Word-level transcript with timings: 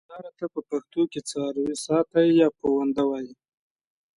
مالدار 0.09 0.33
ته 0.39 0.45
په 0.53 0.59
پښتو 0.69 1.01
کې 1.11 1.19
څارويساتی 1.29 2.27
یا 2.41 2.47
پوونده 2.59 3.03
وایي. 3.09 3.33